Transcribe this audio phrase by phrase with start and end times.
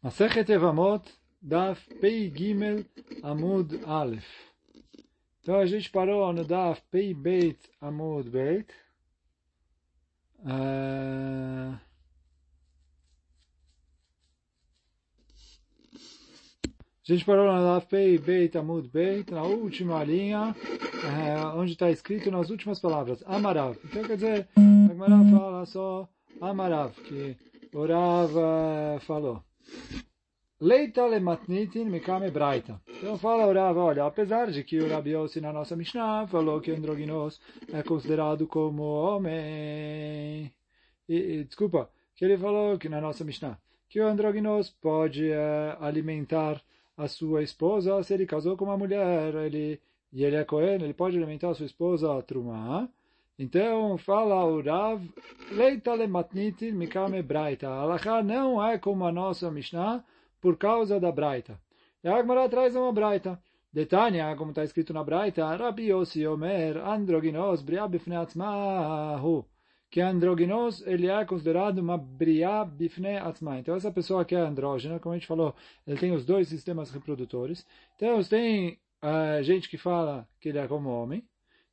[0.00, 1.02] Masechet Evamot,
[1.42, 2.84] Daf Pei Gimel
[3.20, 4.28] Amud Aleph.
[5.42, 8.72] Então a gente parou no Daf Pei Beit Amud Beit.
[10.44, 11.76] Uh...
[17.02, 21.90] A gente parou no Daf Pei Beit Amud Beit, na última linha, uh, onde está
[21.90, 23.76] escrito nas últimas palavras, Amarav.
[23.84, 26.08] Então quer dizer, a Gemara fala só
[26.40, 27.36] Amarav, que
[27.74, 29.47] o Rav uh, falou.
[30.60, 32.80] Leita le matnitin mikame braita.
[32.88, 36.60] Então fala o Rav, olha, apesar de que o Rabi Yossi na nossa Mishnah falou
[36.60, 37.40] que o androginos
[37.72, 40.52] é considerado como homem.
[41.08, 45.76] E, e, desculpa, que ele falou que na nossa Mishnah que o androginos pode é,
[45.80, 46.62] alimentar
[46.96, 49.80] a sua esposa se ele casou com uma mulher, ele
[50.12, 52.88] e ele é Cohen, ele pode alimentar a sua esposa a.
[53.38, 55.00] Então, fala o Rav,
[55.52, 57.68] leita le matnitin mikame braita.
[57.68, 60.04] A não é como a nossa Mishnah,
[60.40, 61.60] por causa da Braita.
[62.02, 63.40] E a Agmará traz uma Braita.
[63.72, 69.46] Detania, como está escrito na Braita, Rabi Yossi Omer, androginos, bria bifne atzmahu.
[69.90, 73.58] Que androginos, ele é considerado uma bria bifne atzma.
[73.58, 75.54] Então, essa pessoa que é andrógena, como a gente falou,
[75.86, 77.64] ele tem os dois sistemas reprodutores.
[77.96, 81.24] Então, tem uh, gente que fala que ele é como homem,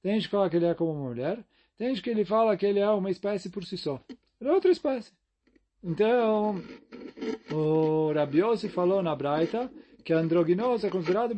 [0.02, 1.44] tem gente que fala que ele é como mulher,
[1.78, 4.02] tem que ele fala que ele é uma espécie por si só.
[4.40, 5.12] Ele é outra espécie.
[5.84, 6.62] Então,
[7.52, 9.72] o Rabiose falou na Braita
[10.04, 11.34] que a androginosa é considerado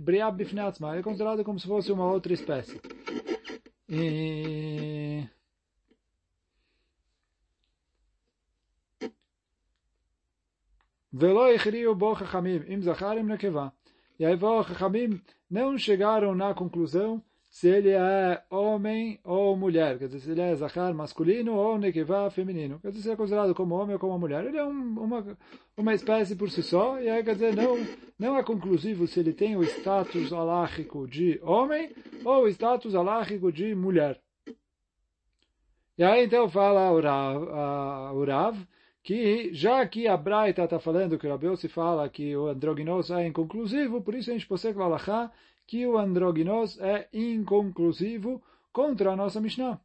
[0.00, 2.80] briab bifneatzma, é considerado como se fosse uma outra espécie.
[3.88, 5.28] E...
[14.18, 20.20] E aí, chachamim não chegaram na conclusão se ele é homem ou mulher, quer dizer,
[20.20, 23.92] se ele é zachar masculino ou nekevá feminino, quer dizer, se é considerado como homem
[23.92, 25.38] ou como mulher, ele é um, uma,
[25.76, 27.76] uma espécie por si só, e aí quer dizer, não,
[28.18, 33.52] não é conclusivo se ele tem o status alágico de homem ou o status alágico
[33.52, 34.18] de mulher.
[35.98, 38.56] E aí então fala o Rav, o Rav
[39.02, 43.12] que já que a Braita está falando que o Rabiel se fala que o androginoso
[43.12, 45.32] é inconclusivo, por isso a gente pode falar
[45.66, 48.42] que o androginos é inconclusivo
[48.72, 49.80] contra a nossa Mishnah.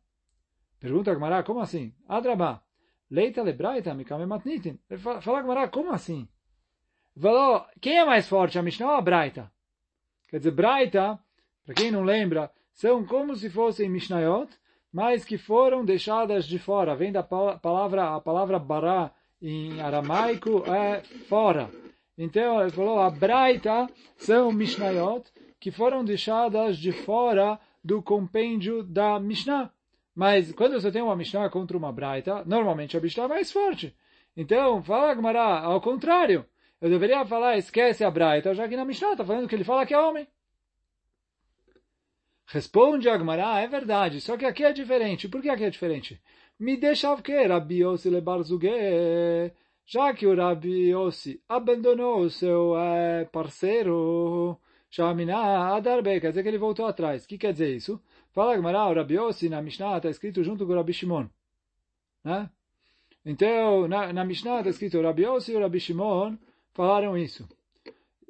[0.80, 1.94] Pergunta a Gemara, como assim?
[2.08, 2.62] Adrabá,
[3.10, 4.80] leita lebraita mikame matnitin.
[4.98, 6.28] Fala Gemara, como assim?
[7.20, 9.52] Falou, quem é mais forte, a Mishnah ou a Braita?
[10.30, 11.20] Quer dizer, Braita,
[11.66, 14.52] para quem não lembra, são como se fossem Mishnayot,
[14.94, 16.96] mas que foram deixadas de fora.
[16.96, 19.12] Vem da palavra, a palavra bará
[19.42, 21.72] em aramaico é fora.
[22.18, 29.20] Então, ele falou, a Braita são Mishnayot, que foram deixadas de fora do compêndio da
[29.20, 29.72] Mishnah.
[30.16, 33.96] Mas quando você tem uma Mishnah contra uma Braita, normalmente a Mishnah é mais forte.
[34.36, 36.46] Então, fala Gmará, ao contrário.
[36.80, 39.86] Eu deveria falar, esquece a Braita, já que na Mishnah está falando que ele fala
[39.86, 40.28] que é homem.
[42.50, 45.28] Responde Agmará, é verdade, só que aqui é diferente.
[45.28, 46.22] Por que aqui é diferente?
[46.58, 49.52] Me deixa que Rabi Yossi lebarzuge,
[49.86, 54.58] já que o Rabi Yossi abandonou o seu é, parceiro,
[54.90, 57.26] Shamina Adarbe, quer dizer que ele voltou atrás.
[57.26, 58.02] O que quer dizer isso?
[58.32, 59.16] Fala Gemara, o Rabi
[59.50, 61.28] na Mishnah está escrito junto com o Rabi Shimon.
[62.24, 62.50] Né?
[63.26, 66.38] Então, na, na Mishnah está escrito Rabi e o Rabi Shimon
[66.74, 67.48] falaram isso.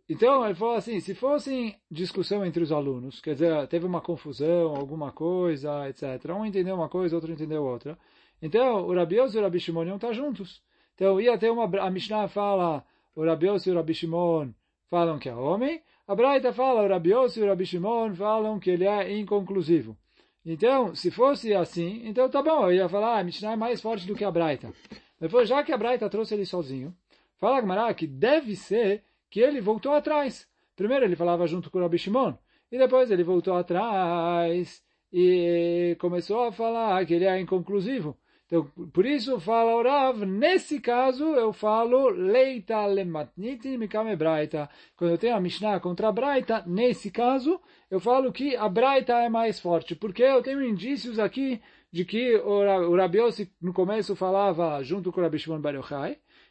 [0.10, 4.74] Então, ele falou assim, se fosse discussão entre os alunos, quer dizer, teve uma confusão,
[4.74, 6.32] alguma coisa, etc.
[6.32, 7.98] Um entendeu uma coisa, outro entendeu outra.
[8.42, 10.62] Então, o Rabi e o Rabi Shimon iam estar juntos.
[10.96, 11.66] Então, ia ter uma...
[11.82, 12.86] A Mishnah fala,
[13.16, 14.54] o Rabi e o Rabi Shimon
[14.90, 18.70] falam que é homem, a Braita fala, o Rabi e o Rabi Shimon falam que
[18.70, 19.98] ele é inconclusivo.
[20.46, 23.82] Então, se fosse assim, então tá bom, eu ia falar, ah, a Mishnah é mais
[23.82, 24.74] forte do que a Braita.
[25.20, 26.96] Depois, já que a Braita trouxe ele sozinho,
[27.38, 30.48] fala Gamara que deve ser que ele voltou atrás.
[30.76, 32.34] Primeiro ele falava junto com o Rabi Shimon,
[32.72, 34.82] e depois ele voltou atrás
[35.12, 38.18] e começou a falar que ele é inconclusivo.
[38.48, 38.64] Então,
[38.94, 44.70] por isso fala o Rav, nesse caso eu falo leita lematniti mikame braita.
[44.96, 47.60] Quando eu tenho a Mishnah contra a braita, nesse caso
[47.92, 51.62] eu falo que a braita é mais forte, porque eu tenho indícios aqui
[51.92, 55.62] de que o Rabi Yossi no começo falava junto com o Rabi Shimon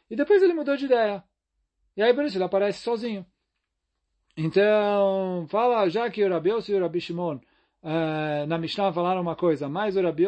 [0.09, 1.23] e depois ele mudou de ideia.
[1.95, 3.25] E aí por isso ele aparece sozinho.
[4.37, 7.37] Então, fala, já que o Rabi e o Rabi Shimon
[7.81, 10.25] uh, na Mishnah falaram uma coisa, mas o Rabi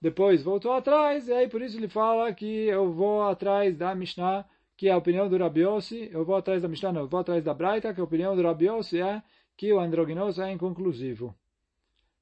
[0.00, 4.44] depois voltou atrás, e aí por isso ele fala que eu vou atrás da Mishnah,
[4.76, 7.20] que é a opinião do Rabi Yossi, eu vou atrás da Mishnah, não, eu vou
[7.20, 9.22] atrás da Braita, que a opinião do Rabi Yossi é
[9.56, 11.34] que o androginoso é inconclusivo.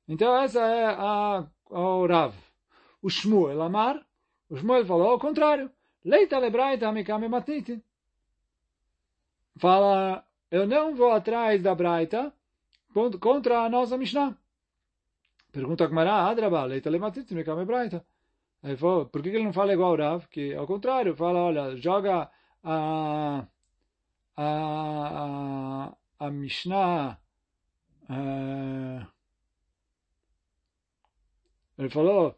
[0.09, 2.35] Então essa é a, o Rav.
[3.03, 4.05] O Shmuel Amar,
[4.49, 5.71] o Shmuel falou ao contrário.
[6.05, 7.83] Leita le Braita mikame matniti.
[9.59, 12.33] fala, eu não vou atrás da Braita
[13.21, 14.37] contra a nossa Mishnah.
[15.57, 18.05] Pergunta a Gmará, ah, Adraba, leita me kame braita.
[18.63, 20.27] Aí falou, por que ele não fala igual o Rav?
[20.29, 22.31] Que ao contrário, fala, olha, joga
[22.63, 23.47] a
[24.37, 27.19] a, a, a Mishnah.
[28.11, 29.07] Eh,
[31.79, 32.35] ele falou,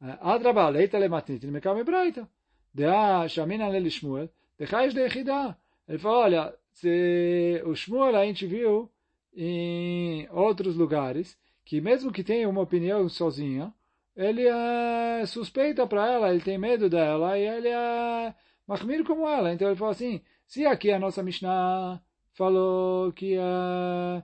[0.00, 2.26] eh, Adraba, leita lematitim, kame de
[2.72, 5.58] Dea, shamina lele Shmuel, dechaish de echidá.
[5.86, 8.90] Ele falou, olha, se, o Shmuel a gente viu
[9.34, 13.72] em outros lugares que mesmo que tenha uma opinião sozinha,
[14.16, 18.34] ele é suspeita para ela, ele tem medo dela, e ele é
[18.66, 19.52] mahmir como ela.
[19.52, 22.00] Então ele falou assim, se aqui a nossa Mishnah
[22.34, 24.22] falou que a,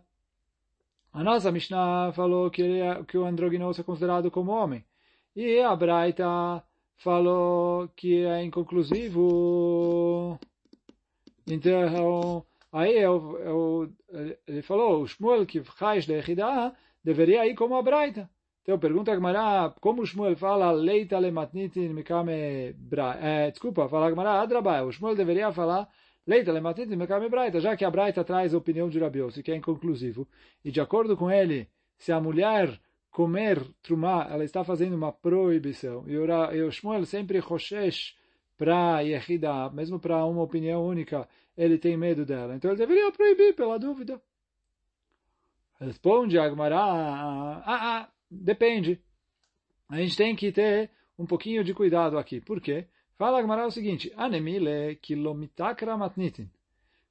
[1.13, 4.85] a nossa Mishnah falou que, ele é, que o androginoso é considerado como homem,
[5.35, 6.63] e a Braita
[6.97, 10.39] falou que é inconclusivo.
[11.47, 13.93] Então, aí eu, eu,
[14.47, 18.29] ele falou, o Shmuel que faz de Echidah deveria ir como a Braita.
[18.69, 23.27] Então, pergunta a Gemara, como o Shmuel fala leita le matnitin mikame braita?
[23.27, 24.85] É, desculpa, fala a Gemara adrabai.
[24.85, 25.89] O Shmuel deveria falar
[26.27, 29.51] leita le matnitin mikame braita, já que a Braita traz a opinião de Rabiose, que
[29.51, 30.29] é inconclusivo.
[30.63, 31.67] E de acordo com ele,
[31.97, 32.79] se a mulher
[33.11, 36.05] comer trumá, ela está fazendo uma proibição.
[36.07, 38.15] E o Shmuel sempre roshesh
[38.59, 42.55] para Yehida, mesmo para uma opinião única, ele tem medo dela.
[42.55, 44.21] Então ele deveria proibir pela dúvida.
[45.81, 49.01] Responde Agmará, ah, ah, depende.
[49.89, 52.41] A gente tem que ter um pouquinho de cuidado aqui.
[52.41, 52.87] Por quê?
[53.17, 56.51] Fala Agmará o seguinte, anemile kilomitakra matnitin.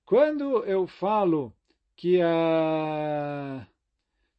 [0.06, 1.54] Quando eu falo
[1.96, 3.68] que a...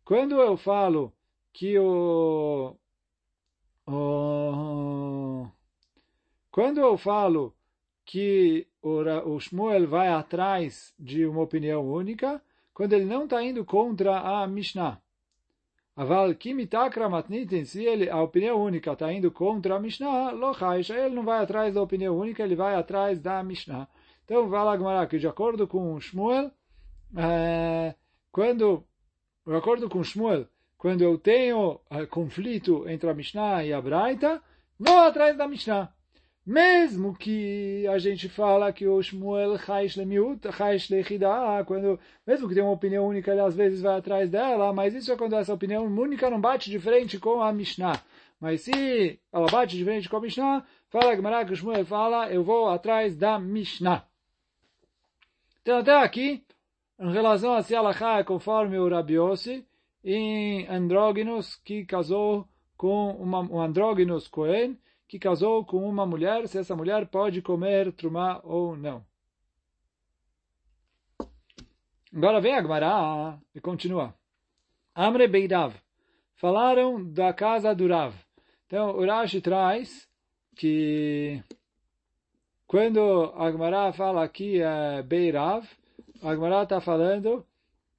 [0.05, 1.13] Quando eu falo
[1.53, 2.77] que o,
[3.87, 5.49] o
[6.59, 7.55] quando eu falo
[8.05, 12.43] que o Shmuel vai atrás de uma opinião única,
[12.79, 15.03] quando ele não está indo contra a Mishnah.
[15.97, 21.13] Aval kimitakra matnitin, se ele, a opinião única está indo contra a Mishnah, lochaish, ele
[21.17, 23.89] não vai atrás da opinião única, ele vai atrás da Mishnah.
[24.25, 26.53] Então, vai lá, que de acordo com Shmuel,
[27.17, 27.97] é,
[28.31, 28.85] quando,
[29.45, 30.47] de acordo com Shmuel,
[30.77, 34.41] quando eu tenho uh, conflito entre a Mishnah e a Braita,
[34.79, 35.93] vou atrás da Mishnah.
[36.49, 41.29] Mesmo que a gente fala que o Shmuel Chaish Lemiut, Chaish Lechida,
[41.67, 45.13] quando, mesmo que tenha uma opinião única, ele às vezes vai atrás dela, mas isso
[45.13, 48.03] é quando essa opinião única não bate de frente com a Mishnah.
[48.41, 52.31] Mas se ela bate de frente com a Mishnah, fala que que o Shmuel fala,
[52.33, 54.07] eu vou atrás da Mishnah.
[55.61, 56.43] Então até aqui,
[56.99, 59.67] em relação a se ela é conforme o Rabiossi,
[60.03, 64.79] em andróginos que casou com uma, um andróginos Cohen
[65.09, 69.05] que casou com uma mulher, se essa mulher pode comer trumá ou não.
[72.15, 74.15] Agora vem a Gemara e continua.
[74.95, 75.75] Amre Beirav.
[76.37, 78.15] Falaram da casa do Rav.
[78.67, 80.09] Então, o Rashi traz
[80.55, 81.43] que
[82.67, 85.67] quando a Gemara fala aqui é Beirav,
[86.23, 87.47] a Gemara está falando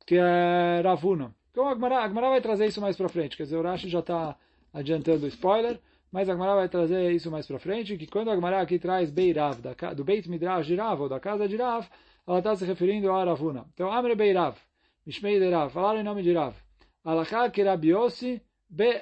[0.06, 1.36] que é Ravuna.
[1.52, 3.36] Então Agmará, a vai trazer isso mais para frente.
[3.36, 4.38] Quer dizer, o Rashi já está
[4.74, 5.80] adiantando o spoiler,
[6.12, 9.12] mas a Agmará vai trazer isso mais para frente, que quando a Agmará aqui traz
[9.12, 9.60] Beirav,
[9.96, 11.88] do Beit Midrash de Rav, ou da casa de Rav,
[12.28, 13.66] ela está se referindo a Ravuna.
[13.74, 14.58] Então, Amre Beirav,
[15.06, 16.56] Mishmei de Rav, falaram em nome de Rav.
[17.04, 19.02] Alachá que Rabiosi be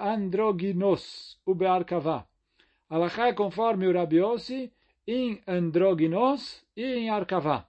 [0.00, 2.26] androginos, o be'arkavá.
[2.88, 4.72] Alachá é conforme o Rabiosi
[5.06, 7.66] em androginos e em arkavá.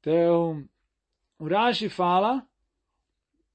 [0.00, 0.64] Então,
[1.38, 2.46] o Rashi fala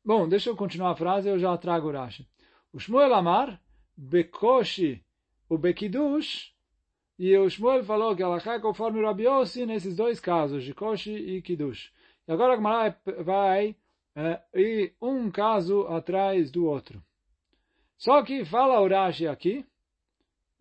[0.03, 2.27] Bom, deixa eu continuar a frase, eu já trago o Rashi.
[2.73, 3.61] O Shmuel Amar,
[4.01, 5.03] Bekoshi,
[5.49, 6.53] o Bekidush,
[7.17, 9.25] e o Shmuel falou que Allah é conforme o Rabi
[9.67, 11.91] nesses dois casos, de Koshi e Kiddush.
[12.25, 13.75] E agora Gemara vai
[14.15, 17.03] é, ir um caso atrás do outro.
[17.97, 19.65] Só que fala o Rashi aqui,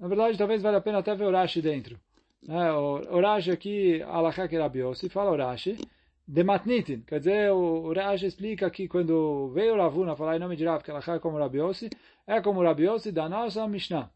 [0.00, 1.96] na verdade talvez valha a pena até ver o Rashi dentro.
[2.48, 5.78] É, o, o Rashi aqui, Allah que é Rabi Yossi, fala o Rashi,
[6.28, 7.00] de matnitin.
[7.06, 10.90] Quer dizer, o, Rashi explica que quando veio Ravuna falar em nome de Rav, que
[10.90, 11.88] ela é como Rabiossi,
[12.26, 14.10] é como Rabiossi da nossa Mishnah.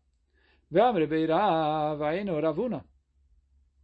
[0.71, 2.85] Ve'amre beirav aino Ravuna.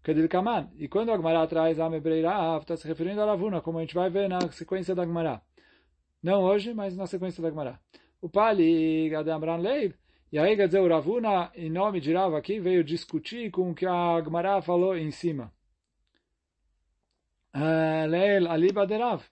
[0.02, 0.70] Kedilkaman.
[0.76, 3.94] E quando a Gemara traz Ame beirav, está se referindo a Ravuna, como a gente
[3.94, 5.40] vai ver na sequência da Gemara.
[6.22, 7.80] Não hoje, mas na sequência da Gemara.
[8.20, 9.94] O Pali Gadamran Leiv,
[10.30, 13.74] e aí quer dizer, o Ravuna, em nome de Rav aqui, veio discutir com o
[13.74, 15.50] que a Gemara falou em cima.
[17.54, 19.22] Leil Aliba Derav.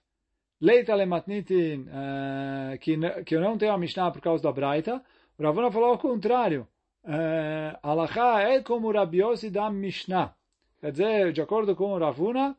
[0.59, 1.85] Leita Lematnitin,
[3.25, 5.03] que eu não tenho a Mishnah por causa da Braita.
[5.37, 6.67] O Ravuna falou ao contrário.
[7.83, 10.33] Alaha é como o Rabiosi da Mishnah.
[10.79, 12.55] Quer dizer, de acordo com o Ravuna,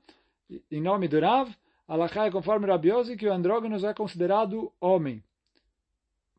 [0.70, 1.50] em nome do Rav,
[1.86, 5.22] Alachá é conforme Rabi Yossi, que o andrógenos é considerado homem.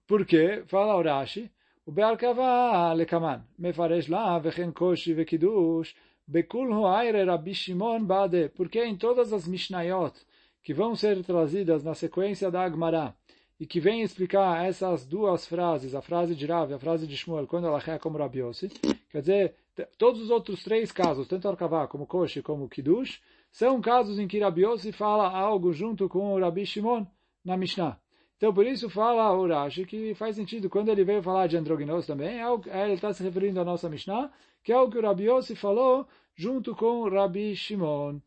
[0.06, 0.64] Por quê?
[0.68, 1.52] Fala o Rashi,
[1.86, 5.96] o Be'arkava lekaman, mefaresh la vechen koshi vekidush,
[6.30, 10.14] bekul huaire Rabi Shimon bade, porque em todas as Mishnayot,
[10.62, 13.16] que vão ser trazidas na sequência da Agmará,
[13.60, 17.18] e que vem explicar essas duas frases, a frase de Rav e a frase de
[17.18, 18.70] Shmuel, quando ela é como Rabi Yossi,
[19.10, 19.56] quer dizer,
[19.98, 23.20] todos os outros três casos, tanto Arkavá como Koshi como Kiddush,
[23.52, 27.08] são casos em que Rabi Yossi fala algo junto com o Rabi Shimon
[27.44, 28.00] na Mishnah.
[28.40, 32.08] Então, por isso fala o Rashi que faz sentido, quando ele veio falar de androginos
[32.08, 34.32] também, é, é ele está se referindo à nossa Mishnah,
[34.64, 38.22] que é o que o Rabi Yossi falou junto com o Rabi Shimon.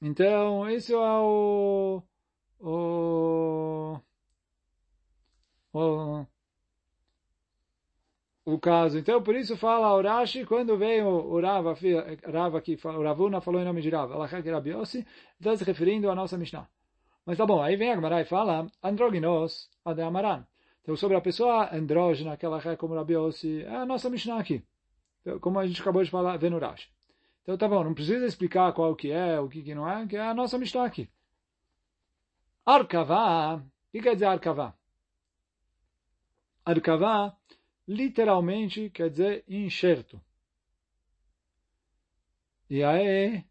[0.00, 2.00] Então, esse é o
[2.60, 4.00] o,
[5.72, 6.26] o,
[8.44, 8.98] o caso.
[8.98, 11.74] Então, por isso fala o Rashi, quando veio o Rava,
[12.32, 12.62] Rava
[12.98, 15.06] o Ravuna falou em nome de Rava, Alachak Rabiosi,
[15.40, 16.68] está se referindo à nossa Mishnah.
[17.26, 20.44] Mas tá bom, aí vem a Gemara e fala, androginos ade amaran.
[20.82, 24.62] Então, sobre a pessoa andrógena, aquela é como Rabiosi, é a nossa Mishnah aqui.
[25.22, 26.90] Então, como a gente acabou de falar, Rashi.
[27.42, 30.16] Então, tá bom, não precisa explicar qual que é, o que, que não é, que
[30.16, 31.08] é a nossa Mishnah aqui.
[32.66, 33.62] Arkavá, o
[33.92, 34.74] que quer dizer Arkavá?
[36.66, 37.34] Arkavá,
[37.88, 40.20] literalmente, quer dizer enxerto.
[42.68, 43.44] E aí,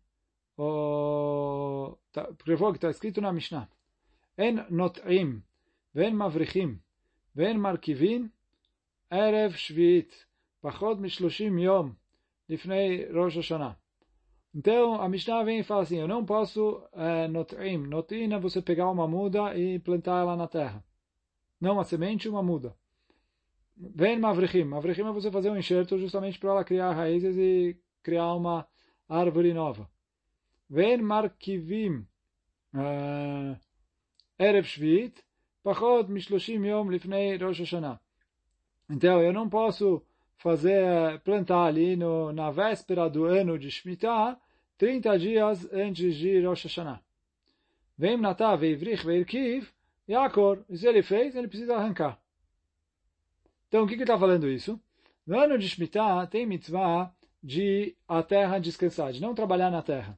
[0.57, 0.63] o,
[1.83, 3.69] no, tá, prevô que está escrito na Mishnah.
[4.37, 5.43] En not'im,
[5.93, 6.79] ven mavrichim,
[7.35, 8.31] ven markivim,
[9.11, 10.09] erev shviit,
[10.61, 11.95] pachod mishloshim yom,
[12.49, 13.77] lifnei Rosh Hashanah.
[14.55, 17.77] Então, a Mishnah vem e fala assim, eu não posso é, not'im.
[17.77, 20.83] Not'im é você pegar uma muda e plantar ela na terra.
[21.59, 22.75] Não uma semente, uma muda.
[23.75, 24.63] Ven mavrechim.
[24.63, 28.67] Mavrechim é você fazer um enxerto justamente para ela criar raízes e criar uma
[29.09, 29.89] árvore nova.
[32.73, 33.55] Uh,
[34.39, 35.13] Erev Shvit.
[35.63, 37.99] Pachot mishloshim yom lifnei Rosh Hashanah.
[38.89, 40.03] Então, eu não posso
[40.35, 44.35] fazer plantar ali no, na véspera do ano de Shemitah,
[44.79, 47.01] 30 dias antes de Rosh Hashanah.
[47.95, 49.69] Vem Natá, Veivrich, Veirkiv,
[50.09, 50.65] Yaakor.
[50.67, 52.19] E se ele fez, ele precisa arrancar.
[53.67, 54.81] Então, o que está falando isso?
[55.25, 57.13] No ano de Shemitah, tem mitzvah
[57.43, 60.17] de a terra descansar, de não trabalhar na terra.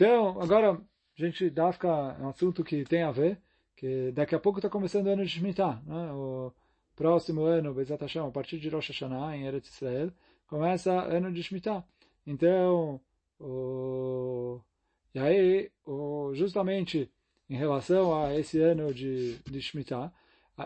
[0.00, 3.38] Então, agora, a gente dá ficar um assunto que tem a ver,
[3.76, 5.78] que daqui a pouco está começando o ano de Shemitah.
[5.84, 6.10] Né?
[6.12, 6.50] O,
[6.96, 10.10] próximo ano, Bezat Hashem, a partir de Rosh Hashanah, em Eretz Israel,
[10.46, 11.84] começa ano de Shemitah.
[12.26, 12.98] Então,
[13.38, 14.58] o...
[15.14, 16.30] e aí, o...
[16.32, 17.10] justamente
[17.50, 20.10] em relação a esse ano de, de Shemitah,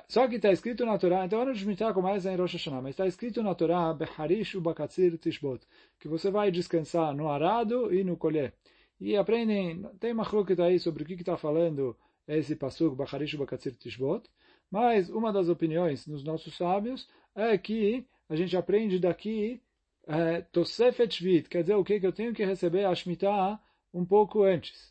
[0.08, 2.82] só que está escrito na Torá, então o ano de Shemitah começa em Rosh Hashanah,
[2.82, 5.66] mas está escrito na Torá, Beharish ubakatzir tishbot,
[5.98, 8.54] que você vai descansar no arado e no colher.
[9.04, 11.94] E aprendem, tem está aí sobre o que está falando
[12.26, 14.26] esse pasuk, Beharish ubakatzir tishbot,
[14.70, 19.60] mas uma das opiniões dos nossos sábios é que a gente aprende daqui
[20.06, 22.00] é, Tosefet Shvit, quer dizer o que?
[22.00, 23.60] Que eu tenho que receber a Shemitah
[23.92, 24.90] um pouco antes.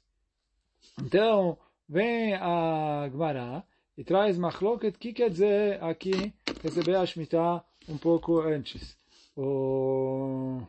[1.02, 1.58] Então,
[1.90, 3.64] vem a Gemara
[3.98, 8.96] e traz Machloket, que quer dizer aqui receber a Shemitah um pouco antes.
[9.36, 10.62] O,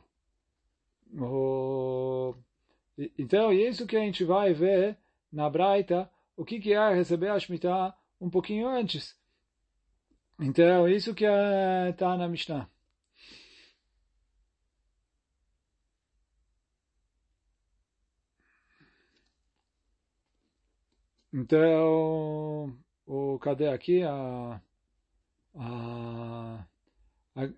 [1.18, 2.34] o,
[3.18, 4.96] então, isso que a gente vai ver
[5.32, 9.16] na Braita, o que, que é receber a Shemitah um pouquinho antes.
[10.38, 12.68] Então, isso que está na Mishnah.
[21.32, 24.60] Então, o, cadê aqui a,
[25.56, 26.64] a,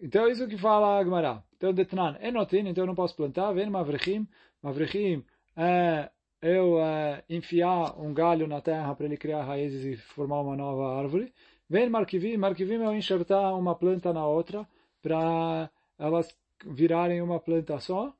[0.00, 1.42] então, isso que fala a Gemara.
[1.56, 4.26] Então, Detnan, Enotin, então eu não posso plantar, vem Mavrechim,
[4.62, 5.25] Mavrechim
[5.56, 10.56] é eu é, enfiar um galho na terra para ele criar raízes e formar uma
[10.56, 11.33] nova árvore.
[11.68, 14.66] Vem marquivim, marquivim é eu enxertar uma planta na outra
[15.02, 18.14] para elas virarem uma planta só.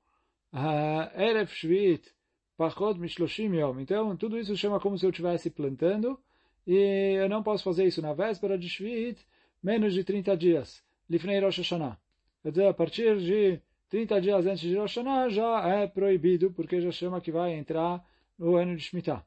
[1.15, 2.13] Erev Shvit,
[2.57, 3.81] Pachot Mishloshim Yom.
[3.81, 6.19] Então, tudo isso chama como se eu estivesse plantando
[6.67, 9.25] e eu não posso fazer isso na véspera de Shvit,
[9.63, 10.86] menos de 30 dias.
[11.09, 11.99] Lifnei Rosh Hashanah.
[12.43, 16.81] Quer dizer, a partir de 30 dias antes de Rosh Hashanah já é proibido, porque
[16.81, 18.05] já chama que vai entrar
[18.39, 19.25] no ano de Shemitah.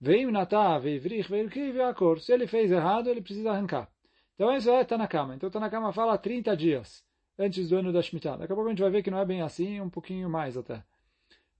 [0.00, 2.20] Veio Natá, Veivrich, Veirkiv, Akor.
[2.20, 3.88] Se ele fez errado, ele precisa arrancar.
[4.34, 5.34] Então isso é Tanakama.
[5.34, 7.04] Então Tanakama fala 30 dias
[7.38, 8.36] antes do ano da Shemitah.
[8.36, 10.56] Daqui a pouco a gente vai ver que não é bem assim, um pouquinho mais
[10.56, 10.82] até.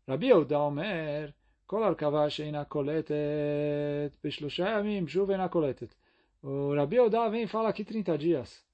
[0.09, 1.35] Rabi Yehuda Omer,
[1.67, 5.95] Kol Arkava Sheina Koletet, Beshlusha Yamim, Shuv Eina Koletet.
[6.43, 8.65] O Rabi Yehuda vem e fala aqui 30 dias.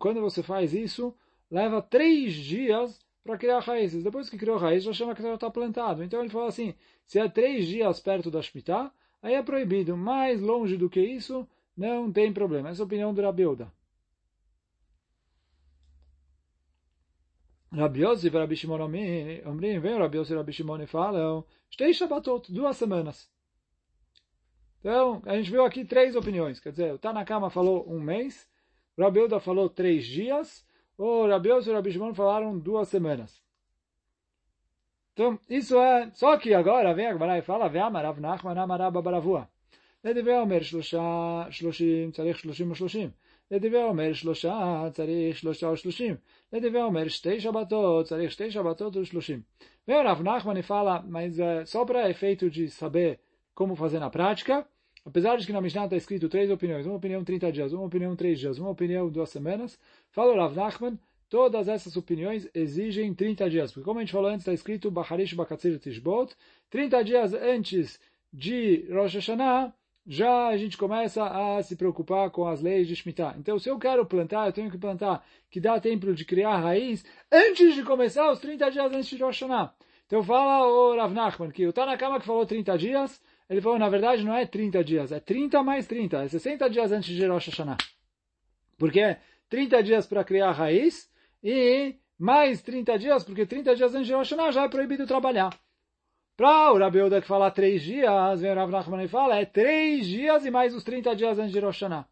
[0.00, 1.14] quando você faz isso,
[1.50, 4.02] leva três dias para criar raízes.
[4.02, 6.02] Depois que criou raiz, já chama que já está plantado.
[6.02, 6.74] Então ele falou assim,
[7.06, 8.92] se é três dias perto da Shemitah,
[9.22, 9.96] aí é proibido.
[9.96, 12.70] Mais longe do que isso, não tem problema.
[12.70, 13.72] Essa é a opinião do Rabiuda.
[17.72, 21.44] Rabi Yosef e Rabi Shimon Omrim, vem o Rabi Yosef e Rabi Shimon e falam,
[21.70, 23.30] Shtei Shabbatot, duas semanas.
[24.79, 26.59] Então, a gente viu aqui três opiniões.
[26.59, 28.47] Quer dizer, o Tanakama falou um mês,
[28.95, 30.65] o Rabi Uda falou três dias,
[30.97, 33.41] o Rabi Yosef e o Rabi Shimon falaram duas semanas.
[35.13, 36.11] Então, isso é...
[36.13, 39.47] Só que agora vem a Gemara e fala, Ve'amar Rav Nachman Amar Baravua.
[40.03, 43.09] לדברי אומר שלושה, שלושים, צריך שלושים ושלושים.
[43.51, 46.15] לדברי אומר שלושה, צריך שלושה ושלושים.
[46.53, 49.41] לדברי אומר שתי שבתות, צריך שתי שבתות ושלושים.
[49.87, 51.37] Vem o Rav Nachman e fala, mas
[53.54, 54.66] como fazer na prática,
[55.04, 58.14] apesar de que na Mishnah está escrito três opiniões, uma opinião 30 dias, uma opinião
[58.14, 59.78] 3 dias, uma opinião duas semanas,
[60.10, 64.28] fala o Rav Nachman, todas essas opiniões exigem 30 dias, porque como a gente falou
[64.28, 66.34] antes, está escrito Bacharish Bakatzir Tishbot,
[66.70, 68.00] 30 dias antes
[68.32, 69.72] de Rosh Hashanah,
[70.06, 73.36] já a gente começa a se preocupar com as leis de Shemitah.
[73.38, 77.04] Então, se eu quero plantar, eu tenho que plantar que dá tempo de criar raiz
[77.30, 79.72] antes de começar os 30 dias antes de Rosh Hashanah.
[80.06, 83.88] Então, fala o Rav Nachman que o Tanakama que falou 30 dias, ele falou, na
[83.88, 87.48] verdade, não é 30 dias, é 30 mais 30, é 60 dias antes de Rosh
[87.48, 87.78] Hashanah.
[88.78, 91.10] Porque é 30 dias para criar raiz
[91.42, 95.50] e mais 30 dias, porque 30 dias antes de Rosh Hashanah já é proibido trabalhar.
[96.36, 100.06] Para o Rabiuda que fala três dias, vem o Rav Nachman e fala, é três
[100.06, 102.06] dias e mais os 30 dias antes de Rosh Hashanah.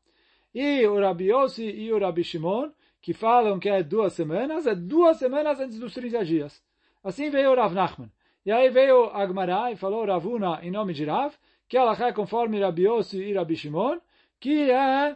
[0.52, 4.75] E o Rabi Yossi e o Rabi Shimon, que falam que é duas semanas, é
[4.75, 6.61] duas semanas antes dos 30 dias.
[7.02, 8.11] Assim veio o Rav Nachman.
[8.49, 11.35] E aí veio Agmará e falou Ravuna em nome de Rav,
[11.69, 13.99] que ela é conforme Rabi Yossi e Rabi Shimon,
[14.40, 15.14] que é,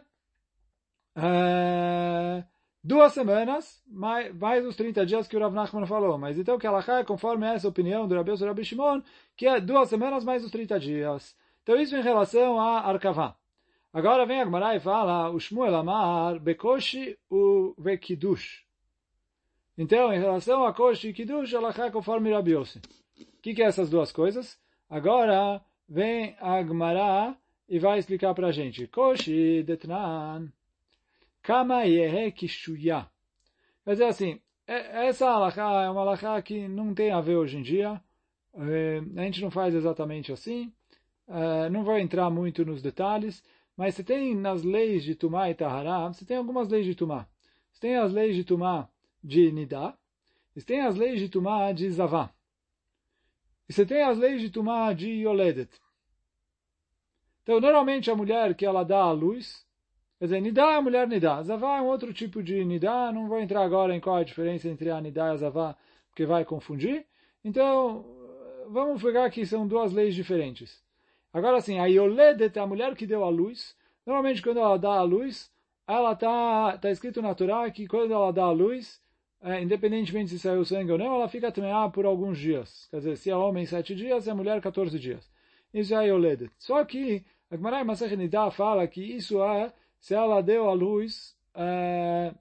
[1.17, 2.43] é
[2.83, 6.15] duas semanas, mais, mais os 30 dias que o Rav Nachman falou.
[6.15, 9.01] Mas então que ela é conforme essa opinião do Rabi Yossi e Rabi Shimon,
[9.35, 11.35] que é duas semanas mais os 30 dias.
[11.63, 13.35] Então isso em relação a Arkavá.
[13.91, 18.63] Agora vem Agmará e fala o Amar Bekoshi u Vekidush.
[19.75, 22.79] Então, em relação a Koshi e Kiddush, ela é conforme Rabi Yossi.
[23.43, 24.57] Que, que é essas duas coisas?
[24.89, 27.35] Agora vem Agmará
[27.67, 28.87] e vai explicar para a gente.
[28.87, 30.49] Koshi detnan.
[31.41, 33.05] Kama yehe kishuya.
[33.83, 37.61] Quer dizer assim, essa alahá é uma alahá que não tem a ver hoje em
[37.61, 38.01] dia.
[38.55, 40.71] A gente não faz exatamente assim.
[41.69, 43.43] Não vou entrar muito nos detalhes.
[43.75, 47.27] Mas você tem nas leis de Tumá e Tahará, você tem algumas leis de Tumá.
[47.73, 48.87] Você tem as leis de Tumá
[49.21, 49.97] de Nidá.
[50.55, 52.31] Você tem as leis de Tumá de Zavá.
[53.67, 55.69] E você tem as leis de Tumá de Yoledet.
[57.43, 59.65] Então, normalmente a mulher que ela dá à luz,
[60.23, 61.43] Quer dizer, Nidá é a mulher Nidá.
[61.43, 63.11] Zavá é um outro tipo de Nidá.
[63.11, 65.75] Não vou entrar agora em qual é a diferença entre a Nidá e a Zavá,
[66.07, 67.05] porque vai confundir.
[67.43, 68.05] Então,
[68.69, 70.81] vamos pegar que são duas leis diferentes.
[71.33, 73.75] Agora sim, a Yoledet a mulher que deu a luz.
[74.05, 75.51] Normalmente, quando ela dá a luz,
[75.85, 79.01] ela está tá escrito na Torá que quando ela dá a luz,
[79.43, 82.87] é, independentemente se saiu sangue ou não, ela fica tremear por alguns dias.
[82.89, 85.29] Quer dizer, se é homem sete dias, é mulher 14 dias.
[85.73, 86.49] Isso é Yoledet.
[86.57, 91.35] Só que a Gemara Masech Nidá fala que isso é se ela deu a luz
[91.53, 92.33] é,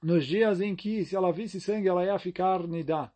[0.00, 3.12] nos dias em que, se ela visse sangue, ela ia ficar nidá.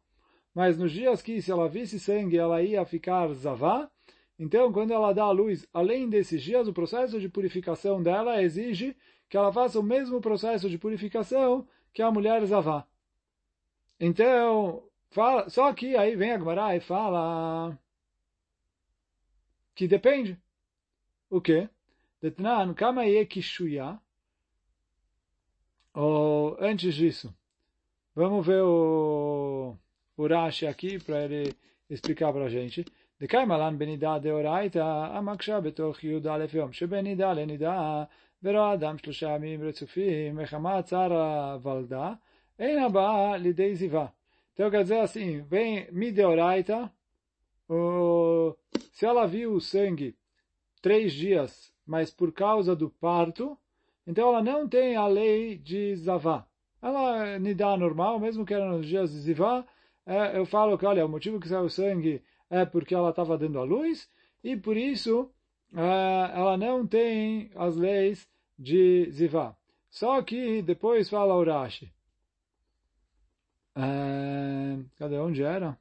[0.52, 3.88] Mas nos dias que, se ela visse sangue, ela ia ficar zavá.
[4.38, 8.96] Então, quando ela dá a luz, além desses dias, o processo de purificação dela exige
[9.28, 12.84] que ela faça o mesmo processo de purificação que a mulher zavá.
[14.03, 17.77] Então, fala, só que aí vem a Gemara e fala
[19.75, 20.37] que depende.
[21.29, 21.69] O quê?
[22.21, 23.99] Detnan, kama ye kishuya.
[25.93, 27.33] Ou antes disso,
[28.15, 29.75] vamos ver o,
[30.17, 31.53] o Rashi aqui para ele
[31.89, 32.85] explicar para a gente.
[33.21, 38.03] דקאי מלן בנידה דאורייתא, המקשה בתוך י"א יום, שבנידה לנידה,
[38.43, 42.13] ורואה אדם שלושה ימים רצופים, מחמת צער הוולדה,
[42.58, 44.12] Einabá lidei zivá.
[44.52, 46.90] Então quer dizer assim, vem mideoraita,
[48.92, 50.16] se ela viu o sangue
[50.80, 53.58] três dias, mas por causa do parto,
[54.06, 56.46] então ela não tem a lei de zavá.
[56.80, 59.64] Ela me dá normal, mesmo que era nos dias de zivá,
[60.06, 63.38] é, eu falo que, olha, o motivo que saiu o sangue é porque ela estava
[63.38, 64.08] dando a luz,
[64.42, 65.30] e por isso
[65.74, 69.56] é, ela não tem as leis de zivá.
[69.90, 71.90] Só que depois fala Urashi.
[73.76, 75.78] É, cadê onde era?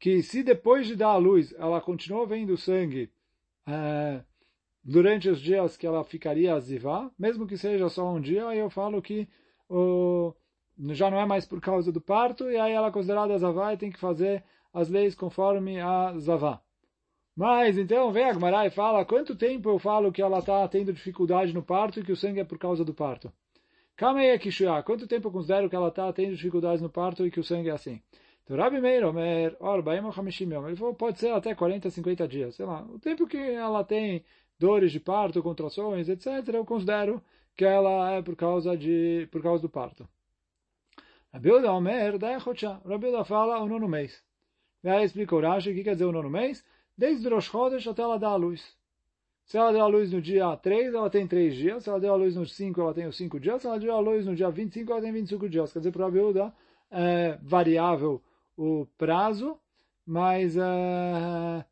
[0.00, 3.12] que se depois de dar a luz ela continuou vendo sangue,
[3.66, 4.24] é,
[4.82, 8.70] durante os dias que ela ficaria zivá, mesmo que seja só um dia, aí eu
[8.70, 9.28] falo que
[9.68, 10.34] o,
[10.88, 13.76] já não é mais por causa do parto, e aí ela é considerada zavá e
[13.76, 16.62] tem que fazer as leis conforme a zavá.
[17.36, 20.92] Mas então vem a Gmará e fala quanto tempo eu falo que ela está tendo
[20.92, 23.32] dificuldade no parto e que o sangue é por causa do parto.
[24.00, 27.44] Kamei Kishuya, quanto tempo considero que ela está tendo dificuldades no parto e que o
[27.44, 28.00] sangue é assim?
[28.42, 32.64] Então Rabi Meir Omer, Orbaim Hamishim Ele falou, pode ser até 40, 50 dias, sei
[32.64, 32.80] lá.
[32.84, 34.24] O tempo que ela tem
[34.58, 37.22] dores de parto, contrações, etc., eu considero
[37.54, 40.08] que ela é por causa, de, por causa do parto.
[41.30, 42.80] Rabiuda Omer, Daechocha.
[42.88, 44.24] Rabiuda fala o nono mês.
[44.82, 46.64] Aí explica o Rashi, o que quer dizer o nono mês?
[46.96, 48.79] Desde Rosh Chodesh até ela dar a luz.
[49.50, 51.82] Se ela deu a luz no dia 3, ela tem 3 dias.
[51.82, 53.60] Se ela deu a luz no 5, ela tem os 5 dias.
[53.60, 55.72] Se ela deu a luz no dia 25, ela tem 25 dias.
[55.72, 56.54] Quer dizer, para a Rabiuda
[56.88, 58.22] é variável
[58.56, 59.58] o prazo,
[60.06, 61.64] mas é,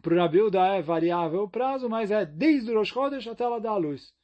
[0.00, 3.58] para o Rabiuda é variável o prazo, mas é desde o Rosh Chodesh até ela
[3.58, 4.14] dar a luz.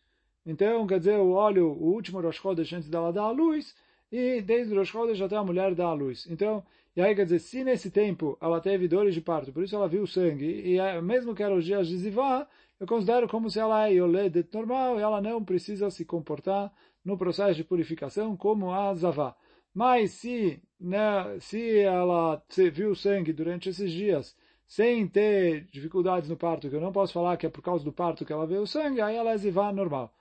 [0.47, 3.75] Então, quer dizer, o óleo, o último Rosh Chodesh antes dela dar a luz,
[4.13, 6.25] e desde o Rosh Chodesh até a mulher dar a luz.
[6.31, 6.65] Então,
[6.99, 9.87] e aí quer dizer, se nesse tempo ela teve dores de parto, por isso ela
[9.87, 12.45] viu sangue, e mesmo que era os dias de Zivá,
[12.81, 16.73] eu considero como se ela é Yoledet normal, e ela não precisa se comportar
[17.05, 19.37] no processo de purificação como a Zavá.
[19.73, 26.69] Mas se, né, se ela viu sangue durante esses dias, sem ter dificuldades no parto,
[26.69, 29.01] que eu não posso falar que é por causa do parto que ela viu sangue,
[29.01, 30.13] aí ela é Zivá normal.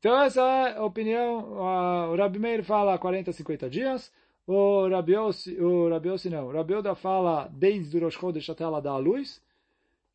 [0.00, 1.52] Então essa é a opinião,
[2.10, 4.12] o Rabi Meir fala 40, 50 dias,
[4.46, 8.92] o Rabiossi, o Rabiossi não, o Rabioda fala desde o Rosh Chodesh até ela dar
[8.92, 9.42] a luz,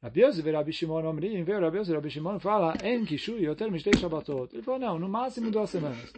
[0.01, 3.55] Rabiossi e Rabi Shimon Omrim, vê o Rabiossi e Rabi Shimon fala, en kishui, eu
[3.55, 4.51] termo shtei Shabbatot.
[4.51, 6.11] Ele falou, não, no máximo duas semanas.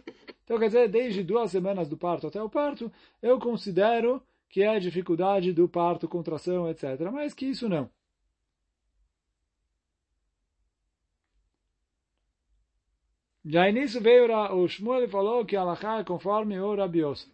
[0.44, 4.78] Então quer dizer, desde duas semanas do parto até o parto, eu considero que é
[4.78, 7.10] dificuldade do parto, contração, etc.
[7.12, 7.90] Mas que isso não.
[13.54, 14.24] Aí nisso veio
[14.54, 17.33] o Shmuel e falou que Allah é conforme o Rabios.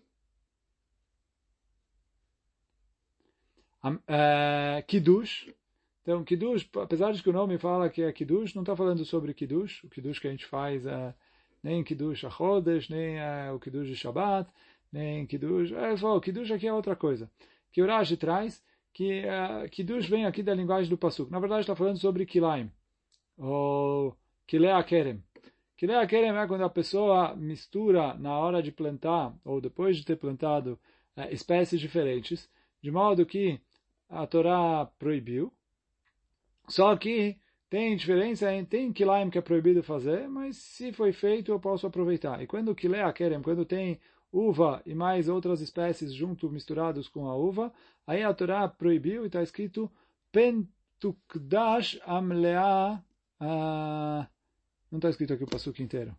[3.84, 5.52] Uh, Kiddush.
[6.02, 9.34] Então, Kiddush, apesar de que o nome fala que é Kiddush, não está falando sobre
[9.34, 9.84] Kiddush.
[9.84, 11.14] O Kiddush que a gente faz é
[11.62, 14.50] nem Kiddush Achodesh, nem uh, o Kiddush de Shabbat,
[14.92, 15.72] nem Kiddush.
[15.72, 17.30] É, falou, Kiddush aqui é outra coisa.
[17.72, 17.86] Que o
[18.18, 18.62] traz
[18.92, 21.30] que uh, Kiddush vem aqui da linguagem do Pasuk.
[21.30, 22.70] Na verdade, está falando sobre Kilaim,
[23.38, 24.16] ou
[24.46, 25.22] Kilea Kerem.
[25.82, 30.16] Nem aquele é quando a pessoa mistura na hora de plantar, ou depois de ter
[30.16, 30.78] plantado,
[31.16, 32.50] é, espécies diferentes,
[32.82, 33.58] de modo que
[34.10, 35.52] a Torá proibiu.
[36.68, 37.38] Só que
[37.70, 42.42] tem diferença, tem kilaim que é proibido fazer, mas se foi feito eu posso aproveitar.
[42.42, 43.98] E quando kilea kerem, quando tem
[44.32, 47.72] uva e mais outras espécies junto misturados com a uva,
[48.06, 49.90] aí a Torá proibiu e está escrito
[50.32, 53.02] pentukdash amlea
[53.40, 54.26] uh,
[54.90, 56.16] não está escrito aqui o passuque inteiro.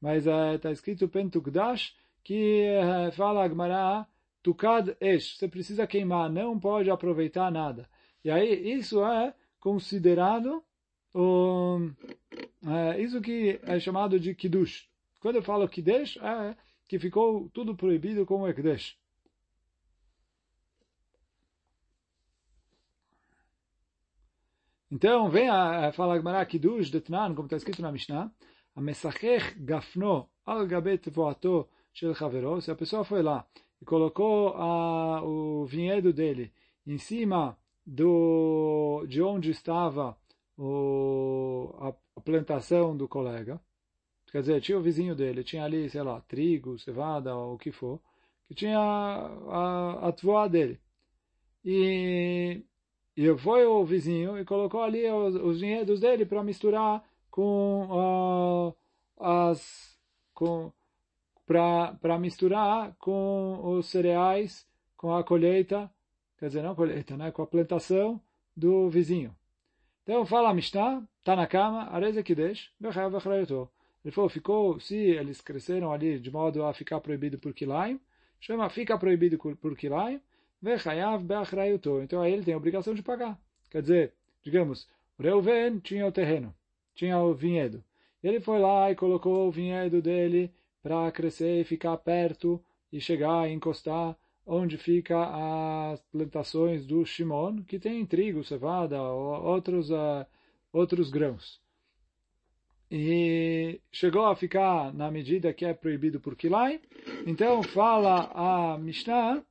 [0.00, 1.94] Mas está eh, escrito Pentukdash,
[2.24, 4.06] que uh, fala Agmará,
[4.46, 5.36] Tukad Esh.
[5.36, 7.90] Você precisa queimar, não pode aproveitar nada.
[8.24, 10.62] E aí, isso é considerado
[11.12, 11.92] um,
[12.64, 14.88] é, isso que é chamado de Kiddush.
[15.18, 16.56] Quando eu falo Kiddush, é
[16.86, 18.96] que ficou tudo proibido como Ekdesh.
[24.88, 28.30] Então, vem a, a fala Agmará Kiddush Detnan, como está escrito na Mishnah,
[28.76, 33.44] a Mesachech Gafno al Gabet Voato Shel Havero, se a pessoa foi lá
[33.80, 36.52] e colocou a, o vinhedo dele
[36.86, 40.16] em cima do, de onde estava
[40.56, 43.60] o, a, a plantação do colega,
[44.32, 47.72] quer dizer, tinha o vizinho dele, tinha ali, sei lá, trigo, cevada, ou o que
[47.72, 48.00] for,
[48.48, 50.80] que tinha a, a tvoa dele.
[51.64, 52.62] E
[53.16, 58.76] e foi o vizinho e colocou ali os, os vinhedos dele para misturar com uh,
[59.18, 59.96] as
[60.34, 60.70] com
[61.46, 65.90] para misturar com os cereais, com a colheita,
[66.38, 68.20] quer dizer, não colheita, né, com a plantação
[68.56, 69.34] do vizinho.
[70.02, 72.70] Então fala a Mishnah, está na cama, areza que deixa,
[74.06, 78.00] ele falou, ficou, se eles cresceram ali de modo a ficar proibido por kilaim,
[78.40, 80.20] chama fica proibido por kilaim,
[80.62, 82.00] Vechayav be'achrayuto.
[82.02, 83.36] Então aí ele tem a obrigação de pagar.
[83.68, 86.54] Quer dizer, digamos, Reuven tinha o terreno,
[86.94, 87.82] tinha o vinhedo.
[88.22, 90.52] Ele foi lá e colocou o vinhedo dele
[90.86, 95.18] para crescer e ficar perto e chegar e encostar onde fica
[95.90, 100.24] as plantações do Shimon, que tem trigo, cevada, ou outros, uh,
[100.72, 101.60] outros grãos.
[102.88, 106.80] E chegou a ficar na medida que é proibido por Kilai.
[107.26, 109.42] Então fala a Mishnah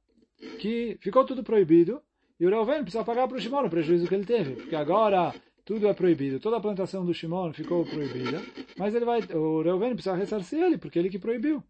[0.60, 2.02] que ficou tudo proibido
[2.40, 5.36] e o Reuven precisa pagar para o Shimon o prejuízo que ele teve, porque agora
[5.66, 6.40] tudo é proibido.
[6.40, 8.42] Toda a plantação do Shimon ficou proibida,
[8.78, 11.64] mas ele vai, o Reuven precisa ressarcir ele, porque ele que proibiu.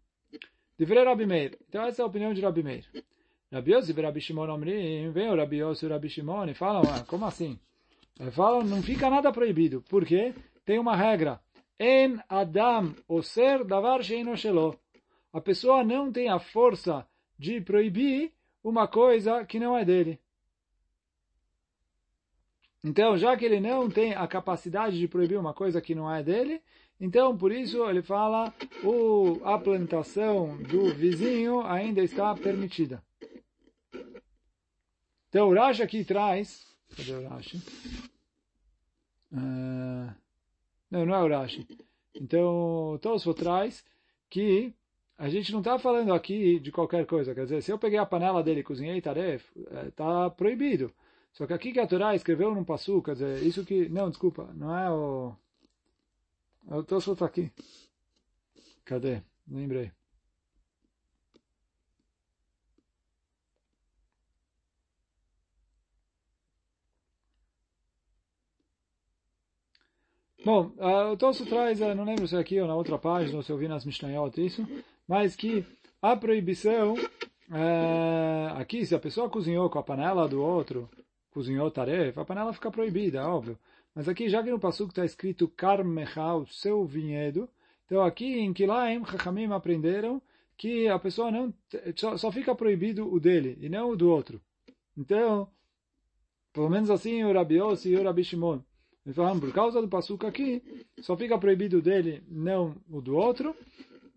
[0.78, 1.58] Divrei Rabi Meir.
[1.68, 2.84] Então essa é a opinião de Rabi Meir.
[3.50, 6.54] Rabi Yossi e Rabi Shimon Omrim, vem o Rabi Yossi e o Rabi Shimon e
[6.54, 7.58] falam, ah, como assim?
[8.20, 9.82] Eles falam, não fica nada proibido.
[9.88, 10.34] Por quê?
[10.64, 11.40] Tem uma regra.
[11.78, 14.78] En Adam Oser Davar Sheino Shelo.
[15.32, 17.06] A pessoa não tem a força
[17.38, 18.32] de proibir
[18.64, 20.18] uma coisa que não é dele.
[22.86, 26.22] Então, já que ele não tem a capacidade de proibir uma coisa que não é
[26.22, 26.62] dele,
[27.00, 33.02] então, por isso, ele fala, o, a plantação do vizinho ainda está permitida.
[35.28, 36.64] Então, o Rashi aqui traz...
[36.96, 37.56] Cadê o Rashi?
[39.32, 40.14] Uh,
[40.88, 41.66] não, não é o Rashi.
[42.14, 43.84] Então, Tosfo traz
[44.30, 44.72] que
[45.18, 47.34] a gente não está falando aqui de qualquer coisa.
[47.34, 50.94] Quer dizer, se eu peguei a panela dele e cozinhei está proibido.
[51.36, 53.90] Só que aqui que a Torá escreveu num passu, quer dizer, isso que...
[53.90, 55.34] Não, desculpa, não é o...
[56.70, 57.52] É o Tosfot aqui.
[58.86, 59.20] Cadê?
[59.46, 59.92] Lembrei.
[70.42, 70.72] Bom,
[71.12, 73.52] o Tosso traz, uh, não lembro se é aqui ou na outra página, ou se
[73.52, 74.66] eu vi nas Mishnayot isso,
[75.06, 75.66] mas que
[76.00, 80.88] a proibição, uh, aqui, se a pessoa cozinhou com a panela do outro,
[81.36, 83.58] cozinhou tarefa, a panela fica proibida, óbvio.
[83.94, 87.46] Mas aqui, já que no Passuco está escrito Karmechal, seu vinhedo,
[87.84, 90.22] então aqui em Kilaim, Chachamim aprenderam
[90.56, 91.52] que a pessoa não
[91.94, 94.40] só, só fica proibido o dele e não o do outro.
[94.96, 95.46] Então,
[96.54, 98.60] pelo menos assim o Rabi e o Rabi Shimon.
[99.38, 100.62] Por causa do Passuco aqui,
[101.02, 103.54] só fica proibido o dele, não o do outro.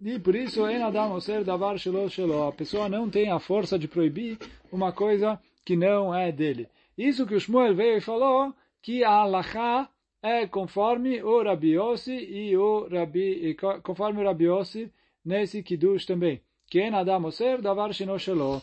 [0.01, 2.47] E por isso, en Adam ser davar shelo shelo.
[2.47, 4.37] A pessoa não tem a força de proibir
[4.71, 6.69] uma coisa que não é dele.
[7.07, 9.89] Isso que o Shmuel veio e falou, que a Allahá
[10.21, 14.91] é conforme o Rabi Yossi e o Rabi, conforme o Rabi Yossi
[15.23, 16.41] nesse Kiddush também.
[16.69, 18.61] Que Adam Oser davar sheno shelo.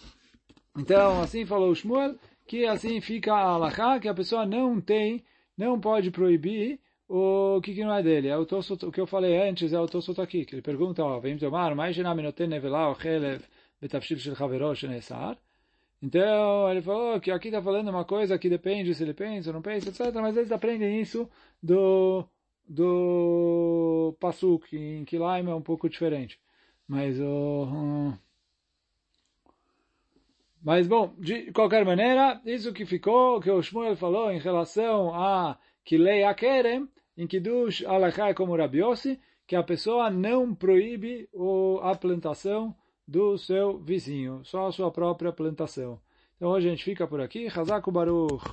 [0.77, 5.25] Então, assim falou o Shmuel, que assim fica a Allahá, que a pessoa não tem,
[5.57, 8.29] não pode proibir o que, que não é dele.
[8.29, 11.19] É o, o que eu falei antes é o Tosot aqui, que ele pergunta, ó,
[11.21, 13.43] vem tomar, mais genam noten nevela o chelev
[13.81, 15.39] betafshil shel chaverosh nesar.
[16.03, 19.55] Então, ele falou que aqui está falando uma coisa que depende se ele pensa ou
[19.55, 20.15] não pensa, etc.
[20.21, 21.29] Mas eles aprendem isso
[21.63, 22.25] do,
[22.69, 26.39] do Pasuk, em Kilaim é um pouco diferente.
[26.87, 28.17] Mas, uh,
[30.63, 35.59] mas bom, de qualquer maneira, isso que ficou, que o Shmuel falou em relação a
[35.85, 42.75] Kilei Akerem, em Kiddush Alachai como Rabiossi, que a pessoa não proíbe o, a plantação
[43.07, 46.01] do seu vizinho, só a sua própria plantação.
[46.37, 47.47] Então hoje a gente fica por aqui.
[47.47, 48.45] Hazaku Baruch.